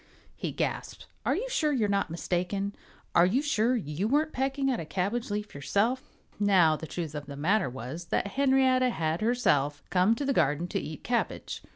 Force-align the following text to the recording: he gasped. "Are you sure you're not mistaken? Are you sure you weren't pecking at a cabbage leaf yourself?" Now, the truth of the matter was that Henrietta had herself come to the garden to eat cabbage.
he 0.35 0.51
gasped. 0.51 1.05
"Are 1.27 1.35
you 1.35 1.47
sure 1.47 1.71
you're 1.71 1.87
not 1.87 2.09
mistaken? 2.09 2.73
Are 3.13 3.27
you 3.27 3.39
sure 3.43 3.75
you 3.75 4.07
weren't 4.07 4.33
pecking 4.33 4.71
at 4.71 4.79
a 4.79 4.83
cabbage 4.83 5.29
leaf 5.29 5.53
yourself?" 5.53 6.17
Now, 6.39 6.75
the 6.75 6.87
truth 6.87 7.13
of 7.13 7.27
the 7.27 7.35
matter 7.37 7.69
was 7.69 8.05
that 8.05 8.29
Henrietta 8.33 8.89
had 8.89 9.21
herself 9.21 9.83
come 9.91 10.15
to 10.15 10.25
the 10.25 10.33
garden 10.33 10.67
to 10.69 10.79
eat 10.79 11.03
cabbage. 11.03 11.61